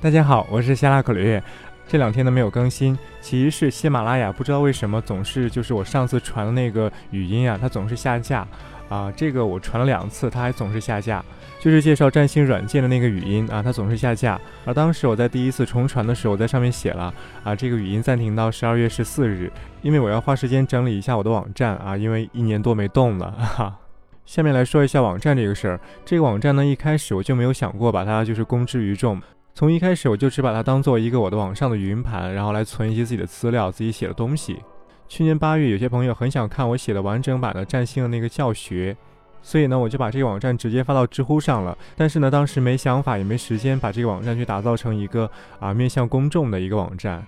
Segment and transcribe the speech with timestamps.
[0.00, 1.42] 大家好，我是夏拉可略。
[1.88, 8.46] 这两天呢没有更新，其实是喜马拉雅不知道为什么总是就是我上次传的那个语音啊，它总是下架
[8.88, 9.12] 啊。
[9.16, 11.22] 这个我传了两次，它还总是下架。
[11.58, 14.40] 就是介绍占星软件的那个语音啊，它总是下架。
[14.64, 17.12] 而当时我在第一次重传的时候，在上面写了
[17.42, 19.50] 啊，这个语音暂停到十二月十四日，
[19.82, 23.76] 因为我要花时间整理一下我的网站啊，因为一年多没动了 哈。
[24.24, 25.80] 下面来说一下网站这个事儿。
[26.04, 29.20] 这个网站呢，一开始我就没有想过把它就是公之于众。
[29.58, 34.62] 从一开始我就只把它当做一个我的网上的云盘，然后来存一些自己的资料、自己写的东西。
[35.08, 38.96] 去年八月，有些朋友很想看我写的完整版的占星的那个教学，
[39.42, 41.76] 所以呢，我就把这个网站直接发到知乎上了。
[41.96, 47.26] 但是呢，当时没想法，也没时间把这个网站去打造成一个啊面向公众的一个网站，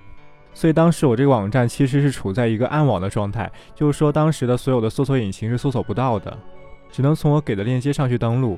[0.54, 6.38] 所以当时我这个网站其实是处在一个暗网的状态，就是说当时的所有的搜索引擎是搜索不到的，
[6.92, 8.56] 只能从我给的链接上去登录。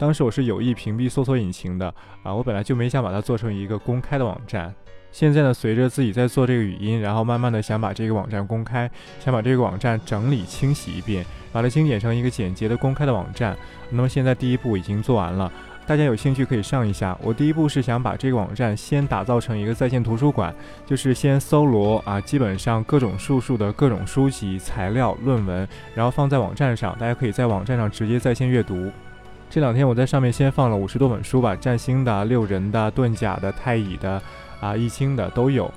[0.00, 4.74] 当时我是有意屏蔽搜索引擎的啊，我本来就没想把它做成一个公开的网站。
[5.12, 8.90] 现在呢，随着自己在做这个语音，然后慢慢的想把这个网站公开，
[9.22, 13.54] 想把这个网站整理清洗一遍，把它精简成一个简洁的公开的网站。
[13.90, 15.52] 那么现在第一步已经做完了，
[15.86, 17.14] 大家有兴趣可以上一下。
[17.22, 20.54] 我第一步是想把这个网站先打造成一个在线图书馆，
[20.86, 28.90] 就是先搜罗啊，基本上各种术数的各种书籍、材料、论文，然后放在网站上，大家可以在网站上直接在线阅读。
[29.50, 34.22] 这两天我在上面先放了五十多本书吧，占星的、六人的、遁甲的、太乙的，
[34.60, 35.68] 啊，易经的都有。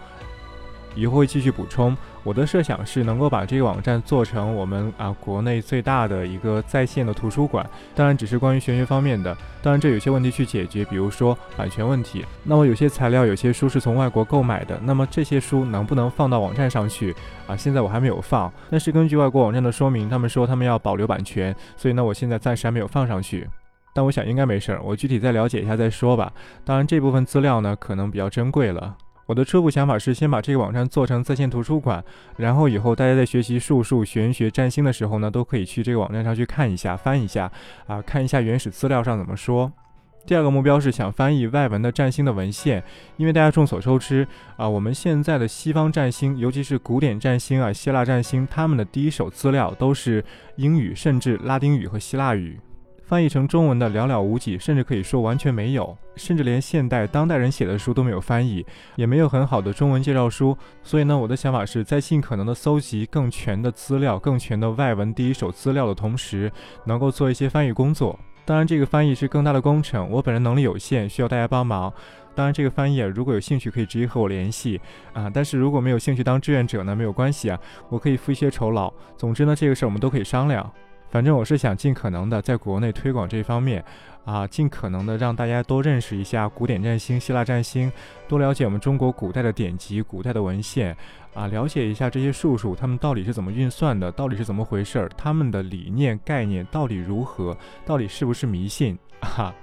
[0.96, 1.98] 以后会继续补充。
[2.24, 9.36] 我的设想是能够把这个网站做成我们啊国内最大的一个在线的图书馆，当然只是关于玄学方面的。
[9.64, 12.24] 当然这有些问题去解决，比如说版权问题。
[12.44, 17.14] 那么有些材料、有些书是从外国购买的，那么这些书能不能放到网站上去
[17.48, 17.58] 啊？
[17.58, 23.50] 现在我还没有放，但是根据外国网站的说明，他们说他们要保留版权，所以呢，我现在暂时还没有放上去。
[23.94, 26.34] 但我想应该没事儿，我具体再了解一下再说吧。
[26.66, 28.98] 当然这部分资料呢，可能比较珍贵了。
[29.26, 32.04] 我的初步想法是先把这个网站做成在线图书馆，
[32.36, 37.50] 然后以后大家在学习术数、玄学、占星的时候呢，都可以去这个网站上去看一下、翻一下
[37.88, 39.72] 啊，看一下原始资料上怎么说。
[40.26, 42.84] 第二个目标是想翻译外文的占星的文献，
[43.18, 50.24] 因为大家众所周知啊，我们现在的西方占星，尤其是古典占星啊、希腊占星，他们的第一手资料都是
[50.58, 52.60] 英语，甚至拉丁语和希腊语。
[53.06, 58.66] 翻译成中文的寥寥无几，甚至可以说完全没有，甚至连现代当代人写的书都没有翻译，
[58.96, 60.58] 也没有很好的中文介绍书。
[60.82, 66.52] 所以呢，我的想法是在尽可能的搜集更全的资料、更全的外文第一手资料的同时，
[66.86, 68.18] 能够做一些翻译工作。
[68.46, 71.94] 当然，这个翻译是更大的工程，我本人能力有限，需要大家帮忙。
[72.36, 74.82] 当然，这个翻译如果有兴趣，可以直接和我联系
[75.14, 75.30] 啊。
[75.32, 77.60] 但是如果没有兴趣当志愿者呢，没有关系啊，
[77.90, 78.92] 我可以付一些酬劳。
[79.16, 80.70] 总之呢，这个事儿我们都可以商量。
[81.14, 83.86] 反正我是想尽可能的在国内推广这方面，
[84.26, 87.92] 啊，尽可能的让大家多认识一下古典占星、希腊占星，
[88.28, 90.98] 多了解我们中国古代的典籍、古代的文献，
[91.36, 98.98] 啊，了解一下这些术数，他们到底是怎么运算的，到底是怎么回事儿，他们的理念概念到底如何，到底是不是迷信？
[99.22, 99.54] 哈，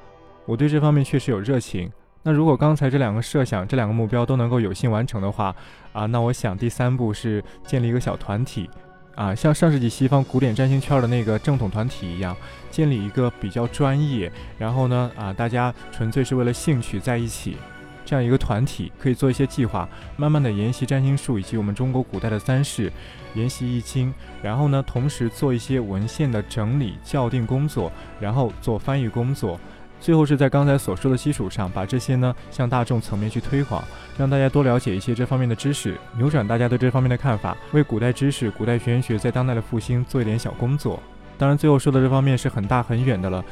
[0.46, 1.90] 我对这方面确实有热情。
[2.22, 5.52] 那如果刚才这两个设想、这两个目标都能够有幸完成的话，
[5.92, 8.70] 啊，那我想第三步是建立一个小团体。
[9.14, 12.34] 啊，像上世纪西方古典占星圈的那个正统团体一样，
[12.70, 17.56] 建立一个比较专业，然后呢，啊，大家纯粹是为了兴趣在一起，
[18.04, 22.90] 这样一个团体可以做一些计划，慢慢的研习占星术以及我们中国古代的三世，
[23.34, 29.60] 研习易经，然后呢，同时做一些文献的整理校订工作，然后做翻译工作。
[30.00, 33.84] 最后是在刚才所说的基础上，把这些呢向大众层面去推广，
[34.16, 41.00] 让大家多了解一些这方面的知识，扭转大家对这方面的看法，为古代知识、古代玄学在当代的复兴做一点小工作。
[41.36, 43.44] 当然，最后说的这方面是很大很远的了。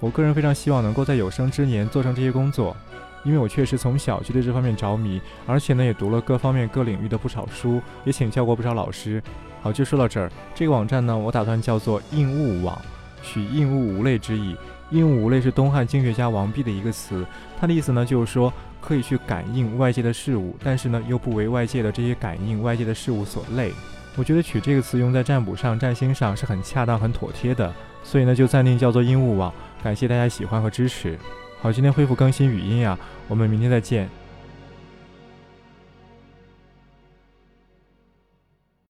[0.00, 2.76] 我个人非常希望能够在有生之年做成这些工作，
[3.24, 9.22] 因为我确实从小就对这方面着迷，而且呢也读了各方面各领域的不少书，也请教过不少老师。
[9.62, 10.28] 好，就说到这儿。
[10.54, 12.76] 这个网站呢，我打算叫做应物网，
[13.22, 14.56] 取应物无类之意。
[14.92, 17.26] 鹦鹉无类是东汉经学家王弼的一个词，
[17.58, 23.72] 他的意思呢就是说可以去感应外界的事物，但是呢又不为外界的这些感应外界的事物所累。
[24.16, 27.72] 我觉得取这个词用在占卜上、占星上是很恰当、很妥帖的，
[28.04, 29.50] 所以呢就暂定叫做鹦鹉网。
[29.82, 31.18] 感谢大家喜欢和支持。
[31.62, 34.21] 好，今天恢复更新语音呀，我们明天再见。